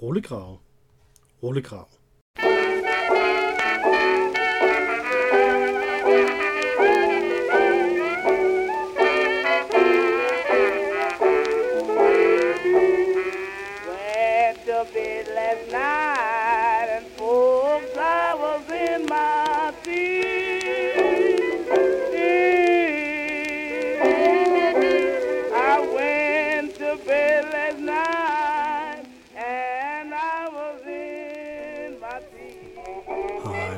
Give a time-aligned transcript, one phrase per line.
[0.00, 0.58] rullegrave,
[1.42, 1.88] rullegrav.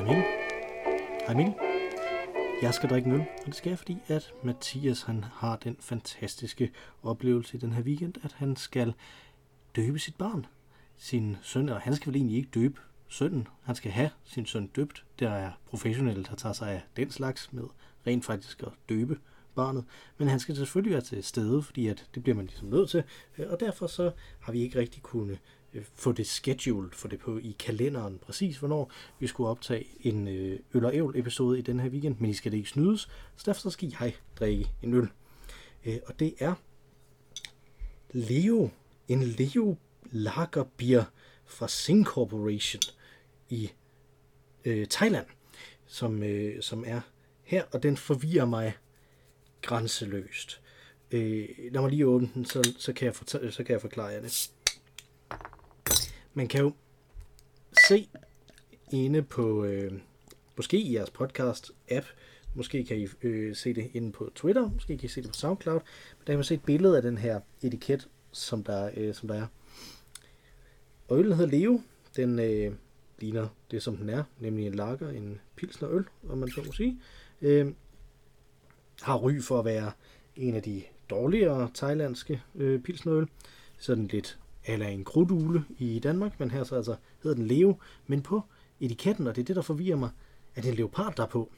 [0.09, 0.23] Emil.
[1.27, 1.53] Hej Emil.
[2.61, 5.77] Jeg skal drikke en øl, og det skal jeg, fordi at Mathias han har den
[5.79, 6.71] fantastiske
[7.03, 8.93] oplevelse i den her weekend, at han skal
[9.75, 10.45] døbe sit barn.
[10.97, 13.47] Sin søn, og han skal vel egentlig ikke døbe sønnen.
[13.63, 15.05] Han skal have sin søn døbt.
[15.19, 17.63] Der er professionelle, der tager sig af den slags med
[18.07, 19.19] rent faktisk at døbe
[19.55, 19.85] barnet.
[20.17, 23.03] Men han skal selvfølgelig være til stede, fordi at det bliver man ligesom nødt til.
[23.49, 25.39] Og derfor så har vi ikke rigtig kunnet
[25.73, 30.27] Øh, få det scheduled, få det på i kalenderen præcis, hvornår vi skulle optage en
[30.27, 33.01] øh, øl og ævl episode i den her weekend, men I skal det ikke snydes,
[33.35, 35.07] så derfor så skal jeg drikke en øl.
[35.85, 36.53] Øh, og det er
[38.11, 38.69] Leo,
[39.07, 39.77] en Leo
[40.11, 41.03] Lagerbier
[41.45, 42.81] fra Sing Corporation
[43.49, 43.71] i
[44.65, 45.25] øh, Thailand,
[45.85, 47.01] som, øh, som er
[47.43, 48.73] her, og den forvirrer mig
[49.61, 50.61] grænseløst.
[51.11, 54.07] Øh, lad mig lige åbne den, så, så, kan jeg fortælle, så kan jeg forklare
[54.07, 54.51] jer det.
[56.33, 56.73] Man kan jo
[57.89, 58.09] se
[58.91, 59.91] inde på, øh,
[60.57, 62.05] måske i jeres podcast-app,
[62.53, 65.35] måske kan I øh, se det inde på Twitter, måske kan I se det på
[65.35, 69.13] SoundCloud, men der kan man se et billede af den her etiket, som der, øh,
[69.13, 69.47] som der er.
[71.07, 71.81] Og øllen hedder Leo.
[72.15, 72.73] Den øh,
[73.19, 76.71] ligner det, som den er, nemlig en lager, en pilsner øl, om man så må
[76.71, 76.99] sige.
[77.41, 77.73] Øh,
[79.01, 79.91] har ry for at være
[80.35, 83.27] en af de dårligere thailandske øh, pilsnerøl.
[83.77, 84.39] Sådan lidt
[84.73, 87.75] eller en krudule i Danmark, men her så altså hedder den Leo.
[88.07, 88.41] Men på
[88.79, 90.09] etiketten, og det er det, der forvirrer mig,
[90.55, 91.51] er det en leopard, der er på.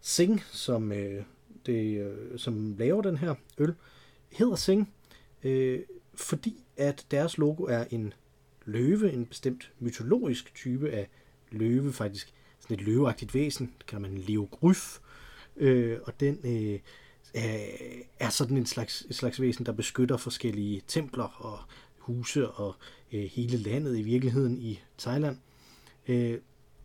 [0.00, 1.24] Sing, som, øh,
[1.66, 3.74] det, øh, som laver den her øl,
[4.32, 4.94] hedder Sing,
[5.42, 5.80] øh,
[6.14, 8.12] fordi at deres logo er en
[8.64, 11.08] løve, en bestemt mytologisk type af
[11.50, 14.98] løve, faktisk sådan et løveagtigt væsen, det kalder man en leogryf,
[15.56, 16.80] øh, og den øh,
[17.34, 17.66] er,
[18.20, 21.58] er sådan en slags, et slags væsen, der beskytter forskellige templer og
[21.98, 22.74] huse og
[23.12, 25.36] øh, hele landet i virkeligheden i Thailand.
[26.08, 26.38] Øh,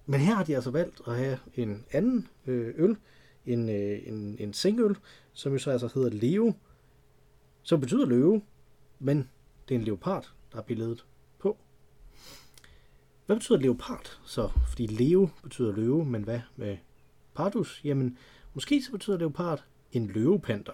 [0.05, 2.97] men her har de altså valgt at have en anden øh, øl,
[3.45, 4.97] en, øh, en, en singøl,
[5.33, 6.53] som jo så altså hedder Leo,
[7.63, 8.41] som betyder løve,
[8.99, 9.29] men
[9.69, 11.05] det er en leopard, der er billedet
[11.39, 11.57] på.
[13.25, 14.49] Hvad betyder leopard så?
[14.69, 16.77] Fordi Leo betyder løve, men hvad med
[17.35, 17.81] pardus?
[17.83, 18.17] Jamen,
[18.53, 20.73] måske så betyder leopard en løvepanter.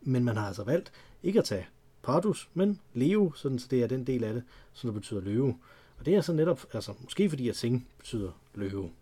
[0.00, 0.92] Men man har altså valgt
[1.22, 1.68] ikke at tage
[2.02, 5.58] pardus, men leo, sådan så det er den del af det, som der betyder løve.
[5.98, 8.92] Og det er så netop, altså måske fordi at sing betyder løve.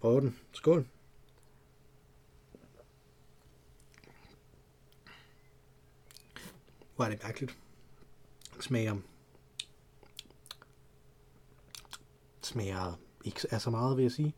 [0.00, 0.38] Prøv den.
[0.52, 0.86] Skål.
[6.96, 7.58] Hvor er det mærkeligt.
[8.56, 8.96] Det smager
[12.52, 14.34] smager ikke af så meget, vil jeg sige.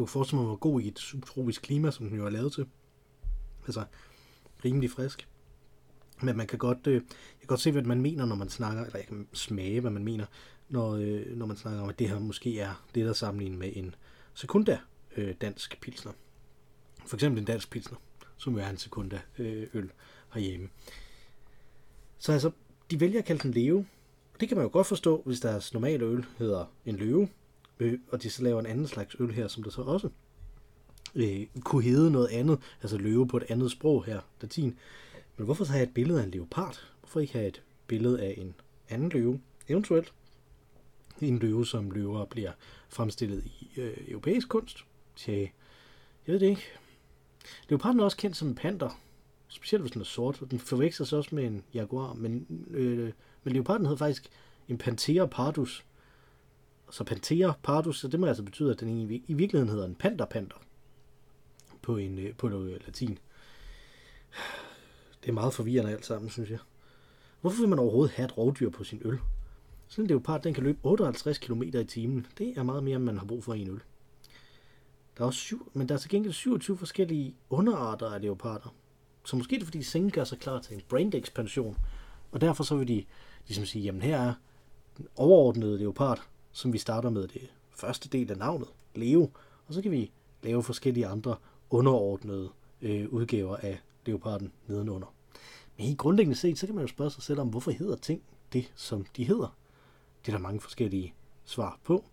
[0.00, 2.52] Jeg kunne forestille mig, hvor god i et subtropisk klima, som den jo er lavet
[2.52, 2.66] til.
[3.66, 3.84] Altså,
[4.64, 5.28] rimelig frisk.
[6.22, 7.02] Men man kan godt, øh, jeg
[7.40, 10.04] kan godt se, hvad man mener, når man snakker, eller jeg kan smage, hvad man
[10.04, 10.26] mener,
[10.68, 13.72] når, øh, når man snakker om, at det her måske er det, der sammenlignet med
[13.74, 13.94] en
[14.34, 14.78] sekunda
[15.16, 16.12] øh, dansk pilsner.
[17.06, 17.98] For eksempel en dansk pilsner,
[18.36, 19.90] som jo er en sekunda øh, øl
[20.32, 20.68] herhjemme.
[22.18, 22.50] Så altså,
[22.90, 23.86] de vælger at kalde den leve.
[24.40, 27.28] Det kan man jo godt forstå, hvis deres normale øl hedder en løve,
[27.80, 30.08] øh, og de så laver en anden slags øl her, som der så også
[31.14, 34.78] øh, kunne hedde noget andet, altså løve på et andet sprog her, latin.
[35.36, 36.80] Men hvorfor så have et billede af en leopard?
[37.00, 38.54] Hvorfor ikke have et billede af en
[38.88, 39.40] anden løve?
[39.68, 40.12] Eventuelt
[41.20, 42.52] en løve, som løver bliver
[42.88, 44.84] fremstillet i øh, europæisk kunst.
[45.16, 45.38] Tja,
[46.26, 46.62] jeg ved det ikke.
[47.68, 49.00] Leoparden er også kendt som en panter,
[49.48, 53.12] specielt hvis den er sort, og den forveksles også med en jaguar, men, øh,
[53.44, 54.30] men leoparden hedder faktisk
[54.68, 55.84] en Panthera pardus.
[56.90, 59.94] Så Panthera pardus, så det må altså betyde, at den i, i virkeligheden hedder en
[59.94, 60.56] panterpanter
[61.82, 63.18] på, en, øh, på noget øh, latin.
[65.22, 66.58] Det er meget forvirrende alt sammen, synes jeg.
[67.40, 69.18] Hvorfor vil man overhovedet have et rovdyr på sin øl?
[69.88, 72.26] Sådan en leopard, den kan løbe 58 km i timen.
[72.38, 73.80] Det er meget mere, end man har brug for i en øl.
[75.16, 78.74] Der er også syv, men der er til gengæld 27 forskellige underarter af leoparder.
[79.24, 81.76] Så måske er det, fordi sengen gør sig klar til en brand-ekspansion.
[82.32, 83.04] Og derfor så vil de
[83.46, 84.34] ligesom sige, jamen her er
[84.98, 89.30] den overordnede leopard, som vi starter med det første del af navnet, Leo.
[89.68, 90.10] Og så kan vi
[90.42, 91.36] lave forskellige andre
[91.70, 92.50] underordnede
[92.82, 95.14] øh, udgaver af leoparden nedenunder.
[95.76, 98.22] Men helt grundlæggende set, så kan man jo spørge sig selv om, hvorfor hedder ting
[98.52, 99.56] det, som de hedder?
[100.26, 101.14] Det er der mange forskellige
[101.44, 102.04] svar på.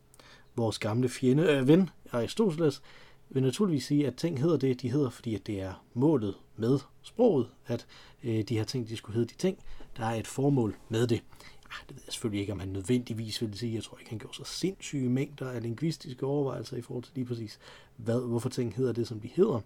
[0.56, 2.82] Vores gamle fjende, øh, ven Aristoteles
[3.30, 6.80] vil naturligvis sige, at ting hedder det, de hedder, fordi at det er målet med
[7.02, 7.88] sproget, at
[8.24, 9.60] øh, de her ting, de skulle hedde de ting.
[9.98, 11.24] Der er et formål med det.
[11.66, 13.76] Ah, det ved jeg selvfølgelig ikke, om han nødvendigvis vil sige.
[13.76, 17.26] Jeg tror ikke, han gjorde så sindssyge mængder af lingvistiske overvejelser i forhold til lige
[17.26, 17.60] præcis,
[17.96, 19.62] hvad, hvorfor ting hedder det, som de hedder.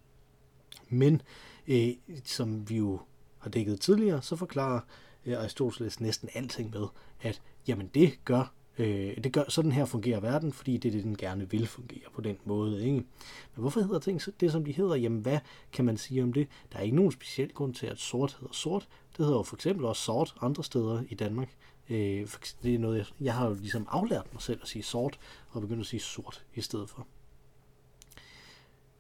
[0.90, 1.22] Men
[1.68, 1.90] øh,
[2.26, 3.00] som vi jo
[3.40, 4.80] har dækket tidligere, så forklarer
[5.26, 6.88] øh, Aristoteles næsten alting med,
[7.22, 11.04] at jamen det gør Øh, det gør, sådan her fungerer verden, fordi det er det,
[11.04, 12.86] den gerne vil fungere på den måde.
[12.86, 12.96] Ikke?
[12.96, 13.06] Men
[13.56, 14.96] hvorfor hedder ting det, som de hedder?
[14.96, 15.40] Jamen, hvad
[15.74, 16.48] kan man sige om det?
[16.72, 18.88] Der er ikke nogen speciel grund til, at sort hedder sort.
[19.18, 21.56] Det hedder jo for eksempel også sort andre steder i Danmark.
[21.90, 22.28] Øh,
[22.64, 25.20] det er noget, jeg, jeg har jo ligesom aflært mig selv at sige sort,
[25.50, 27.08] og begyndt at sige sort i stedet for.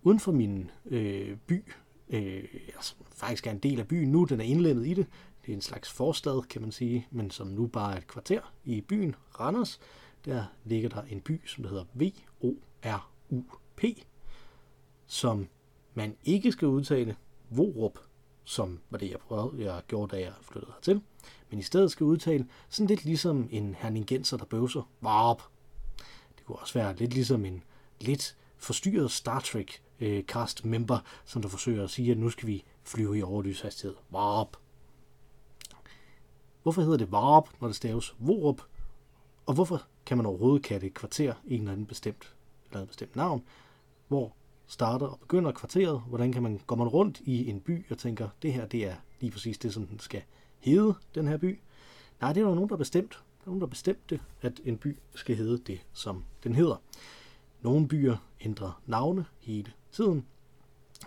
[0.04, 1.64] Uden for min øh, by,
[2.10, 2.44] øh,
[2.76, 5.08] altså faktisk er en del af byen nu, den er indlemmet i det,
[5.46, 8.54] det er en slags forstad, kan man sige, men som nu bare er et kvarter
[8.64, 9.80] i byen Randers.
[10.26, 13.84] Der ligger der en by, som hedder V-O-R-U-P,
[15.08, 15.48] som
[15.94, 17.16] man ikke skal udtale
[17.50, 18.00] Vorup,
[18.44, 21.02] som var det, jeg, prøvede, jeg gjorde, da jeg flyttede hertil,
[21.50, 24.90] men i stedet skal udtale sådan lidt ligesom en herningenser, der bøvser.
[25.02, 25.42] Vorup.
[26.38, 27.64] Det kunne også være lidt ligesom en
[28.00, 32.48] lidt forstyrret Star Trek øh, cast member, som der forsøger at sige, at nu skal
[32.48, 33.96] vi flyve i overlyshastighed.
[34.10, 34.58] Vorup.
[36.64, 38.62] Hvorfor hedder det Varup, når det staves Vorup?
[39.46, 42.36] Og hvorfor kan man overhovedet kalde et kvarter en eller anden bestemt,
[42.70, 43.44] eller en bestemt navn?
[44.08, 44.34] Hvor
[44.68, 46.02] starter og begynder kvarteret?
[46.08, 48.96] Hvordan kan man, går man rundt i en by og tænker, det her det er
[49.20, 50.22] lige præcis det, som den skal
[50.60, 51.60] hedde, den her by?
[52.22, 53.12] Nej, det er der nogen, der har bestemt.
[53.12, 56.56] Der er nogen, der bestemte, bestemt det, at en by skal hedde det, som den
[56.56, 56.82] hedder.
[57.62, 60.26] Nogle byer ændrer navne hele tiden.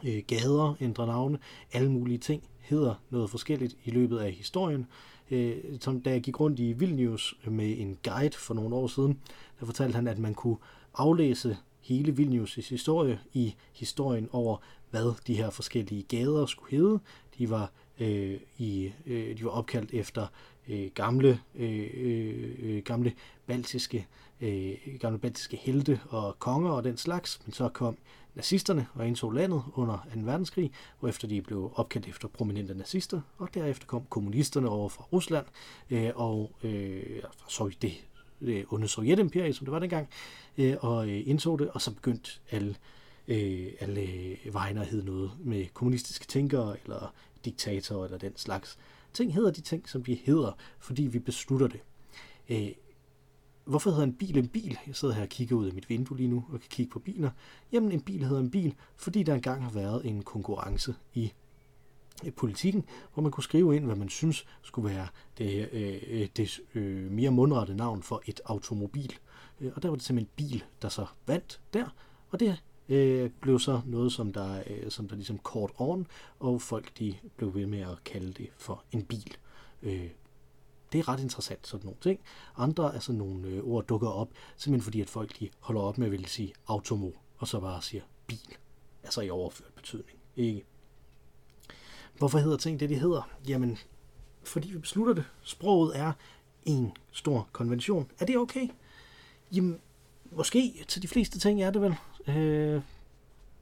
[0.04, 1.38] Øh, gader ændrer navne.
[1.72, 4.86] Alle mulige ting hedder noget forskelligt i løbet af historien
[5.30, 9.20] øh, som da jeg gik rundt i Vilnius med en guide for nogle år siden,
[9.60, 10.56] der fortalte han, at man kunne
[10.94, 14.56] aflæse hele Vilnius' historie i historien over,
[14.90, 17.00] hvad de her forskellige gader skulle hedde.
[17.38, 20.26] De var, øh, i, øh, de var opkaldt efter
[20.68, 23.12] øh, gamle, øh, øh, øh, gamle
[23.46, 24.06] baltiske,
[24.40, 27.96] øh, gamle baltiske helte og konger og den slags, men så kom
[28.34, 30.20] nazisterne og indtog landet under 2.
[30.20, 35.46] verdenskrig, hvorefter de blev opkaldt efter prominente nazister, og derefter kom kommunisterne over fra Rusland
[35.90, 37.02] øh, og øh,
[37.48, 37.92] fra det,
[38.40, 40.08] det under Sovjetimperiet, som det var dengang,
[40.58, 42.76] øh, og øh, indtog det, og så begyndte alle,
[43.28, 47.12] øh, alle vegne at hedde noget med kommunistiske tænkere eller
[47.44, 48.78] diktatorer eller den slags.
[49.14, 51.80] Ting hedder de ting, som de hedder, fordi vi beslutter det.
[52.48, 52.72] Øh,
[53.64, 54.78] Hvorfor hedder en bil en bil?
[54.86, 56.98] Jeg sidder her og kigger ud af mit vindue lige nu og kan kigge på
[56.98, 57.30] biler.
[57.72, 61.32] Jamen, en bil hedder en bil, fordi der engang har været en konkurrence i
[62.36, 62.84] politikken,
[63.14, 65.06] hvor man kunne skrive ind, hvad man synes skulle være
[65.38, 69.14] det, øh, øh det øh, mere mundrette navn for et automobil.
[69.60, 71.94] Øh, og der var det simpelthen bil, der så vandt der,
[72.30, 76.06] og det øh, blev så noget, som der, øh, som der ligesom kort on,
[76.40, 79.36] og folk de blev ved med at kalde det for en bil.
[79.82, 80.08] Øh,
[80.92, 82.20] det er ret interessant, sådan nogle ting.
[82.56, 85.98] Andre er sådan nogle øh, ord, dukker op, simpelthen fordi, at folk de holder op
[85.98, 88.56] med at ville sige automo, og så bare siger bil.
[89.02, 90.18] Altså i overført betydning.
[90.36, 90.64] Ikke?
[92.18, 93.30] Hvorfor hedder ting det, de hedder?
[93.48, 93.78] Jamen,
[94.42, 95.24] fordi vi beslutter det.
[95.42, 96.12] Sproget er
[96.62, 98.10] en stor konvention.
[98.18, 98.68] Er det okay?
[99.52, 99.80] Jamen,
[100.30, 101.94] måske til de fleste ting er det vel.
[102.28, 102.80] Øh,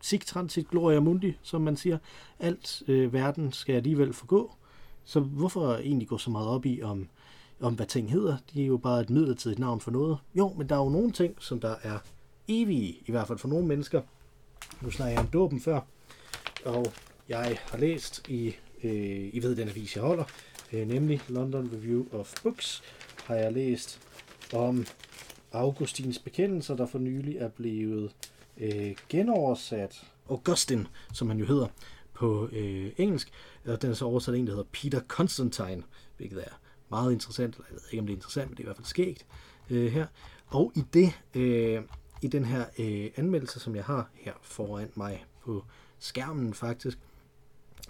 [0.01, 1.99] sig transit gloria mundi, som man siger.
[2.41, 4.53] Alt øh, verden skal alligevel forgå.
[5.05, 7.09] Så hvorfor egentlig gå så meget op i, om
[7.63, 8.37] om, hvad ting hedder.
[8.55, 10.19] De er jo bare et midlertidigt navn for noget.
[10.35, 11.99] Jo, men der er jo nogle ting, som der er
[12.49, 14.03] evige, i hvert fald for nogle mennesker.
[14.81, 15.81] Nu snakker jeg om dåben før,
[16.65, 16.93] og
[17.29, 20.25] jeg har læst i, øh, I ved den avis, jeg holder,
[20.73, 22.83] øh, nemlig London Review of Books,
[23.25, 24.01] har jeg læst
[24.55, 24.87] om
[25.53, 28.15] Augustins bekendelser, der for nylig er blevet
[28.57, 30.05] øh, genoversat.
[30.31, 31.67] Augustin, som han jo hedder
[32.15, 33.33] på øh, engelsk,
[33.67, 35.83] og den er så oversat en, der hedder Peter Constantine,
[36.17, 38.65] hvilket er meget interessant, eller jeg ved ikke, om det er interessant, men det er
[38.65, 39.27] i hvert fald skægt
[39.71, 40.07] øh, her.
[40.47, 41.83] Og i det, øh,
[42.23, 45.65] i den her øh, anmeldelse, som jeg har her foran mig på
[45.99, 46.99] skærmen faktisk,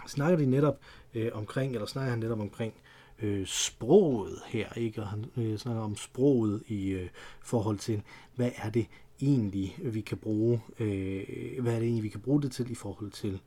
[0.07, 0.79] snakker de netop
[1.13, 2.73] øh, omkring, eller snakker han netop omkring
[3.19, 5.01] øh, sproget her, ikke?
[5.01, 7.09] Og han øh, snakker om sproget i øh,
[7.41, 8.01] forhold til,
[8.35, 8.87] hvad er det
[9.23, 12.75] egentlig, vi kan bruge, øh, hvad er det egentlig, vi kan bruge det til i
[12.75, 13.39] forhold til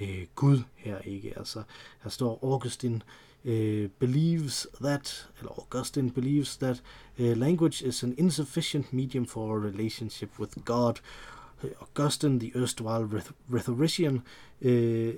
[0.00, 1.38] øh, Gud her, ikke?
[1.38, 1.62] Altså,
[2.02, 3.02] her står Augustin
[3.44, 6.82] uh, believes that, Augustine believes that
[7.18, 11.00] uh, language is an insufficient medium for a relationship with God.
[11.80, 13.08] Augustine, the erstwhile
[13.48, 14.22] rhetorician,
[14.64, 15.12] uh,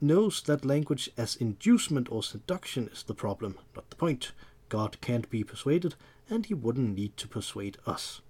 [0.00, 4.32] knows that language as inducement or seduction is the problem, not the point.
[4.68, 5.94] God can't be persuaded,
[6.28, 8.20] and he wouldn't need to persuade us.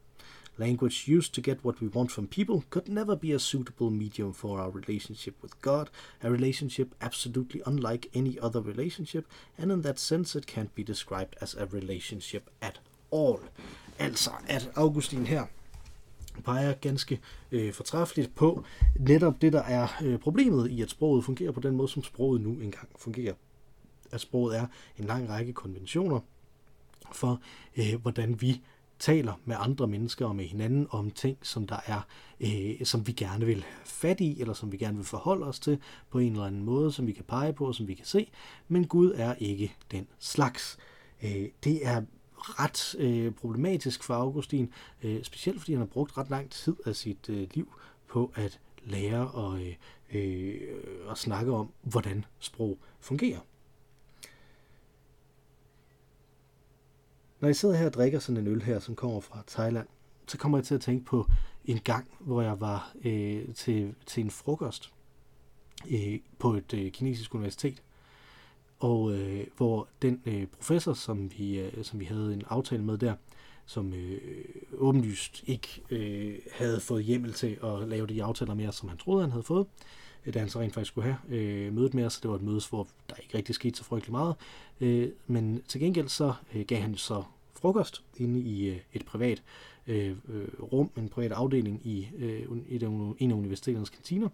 [0.59, 4.33] Language used to get what we want from people could never be a suitable medium
[4.33, 5.91] for our relationship with God,
[6.23, 9.27] a relationship absolutely unlike any other relationship,
[9.59, 13.41] and in that sense it can't be described as a relationship at all.
[13.99, 15.47] Altså, at Augustin her
[16.45, 17.21] peger ganske
[17.53, 18.65] øh, fortræffeligt på
[18.99, 22.41] netop det, der er øh, problemet i, at sproget fungerer på den måde, som sproget
[22.41, 23.35] nu engang fungerer.
[24.13, 24.67] At sproget er
[24.99, 26.21] en lang række konventioner
[27.13, 27.41] for,
[27.77, 28.61] øh, hvordan vi
[28.99, 32.00] taler med andre mennesker og med hinanden om ting, som der er,
[32.41, 35.61] øh, som vi gerne vil have fat i, eller som vi gerne vil forholde os
[35.61, 35.79] til
[36.11, 38.31] på en eller anden måde, som vi kan pege på, og som vi kan se.
[38.69, 40.79] Men Gud er ikke den slags.
[41.23, 42.03] Øh, det er
[42.37, 44.73] ret øh, problematisk for Augustin,
[45.03, 47.73] øh, specielt fordi han har brugt ret lang tid af sit øh, liv
[48.09, 49.75] på at lære og øh,
[50.12, 50.61] øh,
[51.11, 53.41] at snakke om, hvordan sprog fungerer.
[57.40, 59.87] Når jeg sidder her og drikker sådan en øl her, som kommer fra Thailand,
[60.28, 61.26] så kommer jeg til at tænke på
[61.64, 64.93] en gang, hvor jeg var øh, til, til en frokost
[65.90, 67.83] øh, på et øh, kinesisk universitet,
[68.78, 72.99] og øh, hvor den øh, professor, som vi, øh, som vi havde en aftale med
[72.99, 73.14] der,
[73.66, 74.21] som øh,
[74.73, 79.23] åbenlyst ikke øh, havde fået hjemmel til at lave de aftaler mere, som han troede,
[79.23, 82.04] han havde fået, øh, Øh, da han så rent faktisk skulle have øh, mødet med
[82.04, 82.21] os.
[82.21, 84.35] Det var et møde, hvor der ikke rigtig skete så frygtelig meget.
[84.80, 87.23] Øh, men til gengæld så øh, gav han så
[87.54, 89.42] frokost inde i øh, et privat
[89.87, 94.28] øh, øh rum, en privat afdeling i, øh, i af, en af universiteternes kantiner,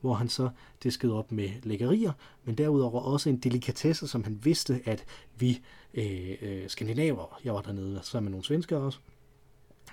[0.00, 0.50] hvor han så
[0.82, 2.12] diskede op med lækkerier,
[2.44, 5.04] men derudover også en delikatesse, som han vidste, at
[5.38, 5.60] vi
[5.94, 8.98] øh, øh, skandinaver, jeg var dernede sammen med nogle svenskere også,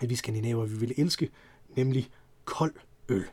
[0.01, 1.29] at vi skandinaver, vi ville elske,
[1.75, 2.09] nemlig
[2.45, 2.73] kold
[3.09, 3.25] øl.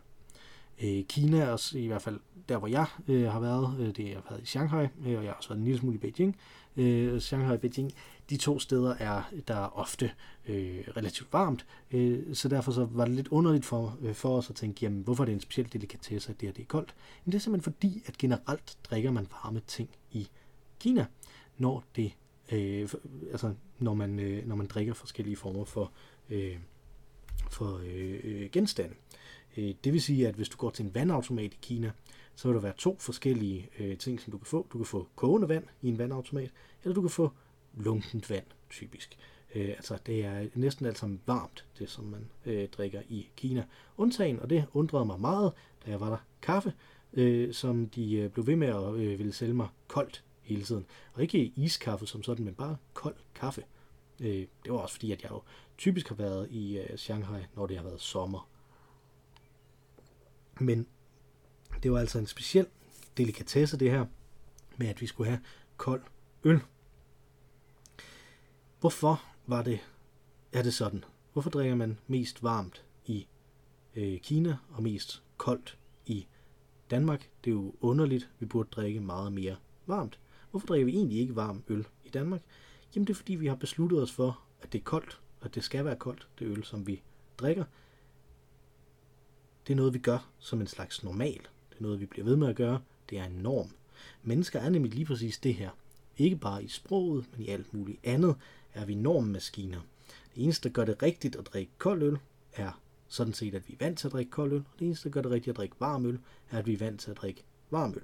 [0.82, 4.22] Øh, Kina, også i hvert fald der, hvor jeg øh, har været, øh, det har
[4.30, 6.36] været i Shanghai, øh, og jeg har også været en lille smule i Beijing,
[6.76, 7.92] øh, Shanghai og Beijing,
[8.30, 10.10] de to steder er der er ofte
[10.48, 14.50] øh, relativt varmt, øh, så derfor så var det lidt underligt for, øh, for os
[14.50, 16.94] at tænke, jamen hvorfor er det en speciel delikatesse, at det her det er koldt?
[17.24, 20.28] Men det er simpelthen fordi, at generelt drikker man varme ting i
[20.80, 21.06] Kina,
[21.58, 22.12] når det
[22.52, 22.88] øh,
[23.30, 25.92] altså når man, øh, når man drikker forskellige former for,
[26.30, 26.56] øh,
[27.50, 28.94] for øh, øh genstande.
[28.94, 29.19] Øh,
[29.56, 31.90] Øh, det vil sige, at hvis du går til en vandautomat i Kina,
[32.34, 34.66] så vil der være to forskellige øh, ting, som du kan få.
[34.72, 36.50] Du kan få kogende vand i en vandautomat,
[36.84, 37.30] eller du kan få
[37.74, 39.18] lunkent vand, typisk.
[39.54, 43.64] Øh, altså, det er næsten alt sammen varmt, det som man øh, drikker i Kina.
[43.96, 45.52] Undtagen, og det undrede mig meget,
[45.86, 46.72] da jeg var der, kaffe,
[47.12, 50.86] øh, som de øh, blev ved med at øh, ville sælge mig koldt hele tiden.
[51.12, 53.64] Og ikke iskaffe som sådan, men bare kold kaffe.
[54.20, 55.42] Øh, det var også fordi, at jeg jo
[55.78, 58.48] typisk har været i øh, Shanghai, når det har været sommer.
[60.60, 60.86] Men
[61.82, 62.66] det var altså en speciel
[63.16, 64.06] delikatesse, det her,
[64.76, 65.40] med at vi skulle have
[65.76, 66.02] kold
[66.44, 66.60] øl.
[68.80, 69.80] Hvorfor var det,
[70.52, 71.04] er det sådan?
[71.32, 73.26] Hvorfor drikker man mest varmt i
[73.96, 76.26] øh, Kina og mest koldt i
[76.90, 77.30] Danmark?
[77.44, 78.30] Det er jo underligt.
[78.38, 80.18] Vi burde drikke meget mere varmt.
[80.50, 82.40] Hvorfor drikker vi egentlig ikke varm øl i Danmark?
[82.94, 85.54] Jamen det er fordi, vi har besluttet os for, at det er koldt, og at
[85.54, 87.02] det skal være koldt, det øl, som vi
[87.38, 87.64] drikker.
[89.70, 91.40] Det er noget, vi gør som en slags normal.
[91.70, 92.80] Det er noget, vi bliver ved med at gøre.
[93.10, 93.70] Det er en norm.
[94.22, 95.70] Mennesker er nemlig lige præcis det her.
[96.18, 98.34] Ikke bare i sproget, men i alt muligt andet
[98.74, 99.80] er vi normmaskiner.
[100.34, 102.18] Det eneste, der gør det rigtigt at drikke kold øl,
[102.52, 104.58] er sådan set, at vi er vant til at drikke kold øl.
[104.58, 106.18] Og det eneste, der gør det rigtigt at drikke varm øl,
[106.50, 108.02] er, at vi er vant til at drikke varm øl.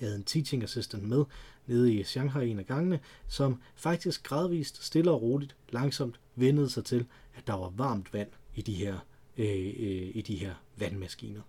[0.00, 1.24] Jeg havde en teaching assistant med
[1.66, 6.84] nede i Shanghai en af gangene, som faktisk gradvist, stille og roligt, langsomt vendede sig
[6.84, 7.06] til,
[7.36, 8.98] at der var varmt vand i de her,
[9.36, 11.42] øh, øh, i de her vandmaskiner.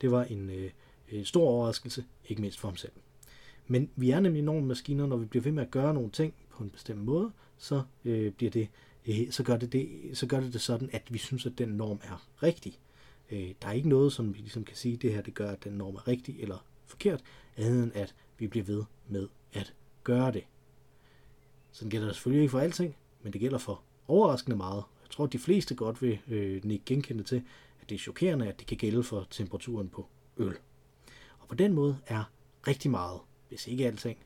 [0.00, 2.92] Det var en øh, stor overraskelse, ikke mindst for ham selv.
[3.66, 6.34] Men vi er nemlig nogle maskiner, når vi bliver ved med at gøre nogle ting
[6.50, 8.68] på en bestemt måde, så øh, bliver det,
[9.06, 11.68] øh, så, gør det det, så gør det det sådan, at vi synes, at den
[11.68, 12.80] norm er rigtig.
[13.30, 15.64] Øh, der er ikke noget, som vi ligesom kan sige, det her det gør, at
[15.64, 17.22] den norm er rigtig eller forkert,
[17.56, 19.74] andet end at vi bliver ved med at
[20.04, 20.44] gøre det.
[21.72, 24.84] Sådan gælder det selvfølgelig ikke for alting, men det gælder for overraskende meget.
[25.12, 27.42] Tror, de fleste godt vil øh, ikke genkende til,
[27.80, 30.56] at det er chokerende, at det kan gælde for temperaturen på øl.
[31.38, 32.24] Og på den måde er
[32.66, 34.18] rigtig meget, hvis ikke alting,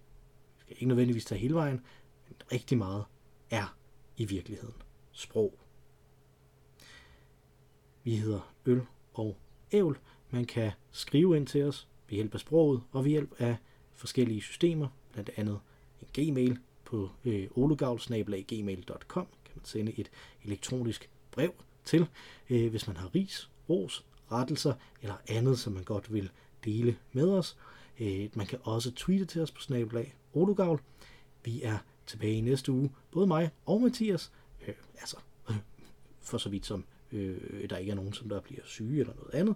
[0.58, 1.80] skal ikke nødvendigvis tage hele vejen,
[2.28, 3.04] men rigtig meget
[3.50, 3.76] er
[4.16, 4.74] i virkeligheden
[5.12, 5.58] sprog.
[8.04, 8.82] Vi hedder Øl
[9.14, 9.36] og
[9.72, 9.98] Ævl.
[10.30, 13.56] Man kan skrive ind til os ved hjælp af sproget og ved hjælp af
[13.94, 15.60] forskellige systemer, blandt andet
[16.00, 19.26] en gmail på øh, olugavl.gmail.com
[19.64, 20.10] sende et
[20.44, 21.52] elektronisk brev
[21.84, 22.06] til,
[22.50, 26.30] øh, hvis man har ris, ros, rettelser eller andet, som man godt vil
[26.64, 27.56] dele med os.
[28.00, 30.80] Øh, man kan også tweete til os på snabelag Olugavl.
[31.44, 34.32] Vi er tilbage i næste uge, både mig og Mathias.
[34.68, 35.16] Øh, altså,
[36.28, 39.34] for så vidt som øh, der ikke er nogen, som der bliver syge eller noget
[39.34, 39.54] andet.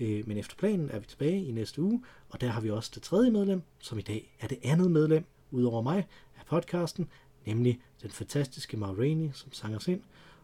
[0.00, 2.90] Øh, men efter planen er vi tilbage i næste uge, og der har vi også
[2.94, 7.08] det tredje medlem, som i dag er det andet medlem, udover mig, af podcasten,
[7.46, 10.02] nemlig den fantastiske Ma Rainey, som sang os ind,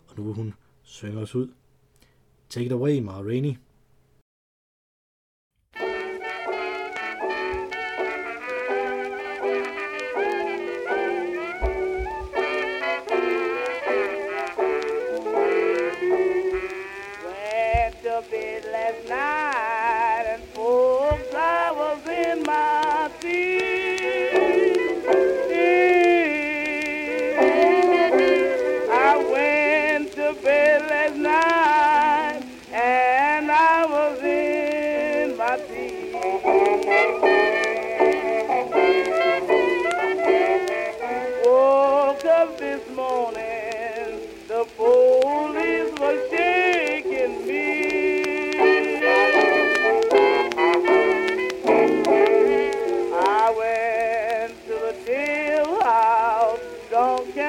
[0.08, 1.48] og nu vil hun synge os ud.
[2.48, 3.56] Take it away, Ma Rainey.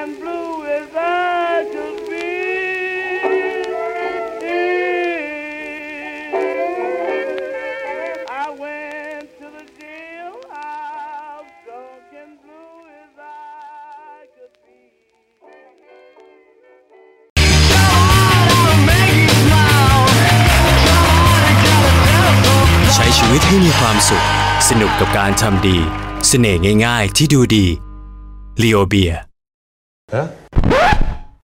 [0.01, 2.30] And blue as I could be.
[8.44, 14.82] I went to the jailhouse, dark and blue as I could be.
[22.94, 24.24] ใช้ชีวิตให้มีความสุข
[24.70, 25.77] สนุกกับการทำดี
[26.27, 27.66] เสน่ห์ง่ายๆที่ดูดี
[28.62, 29.26] l ีโอเบีย
[30.10, 30.30] Huh?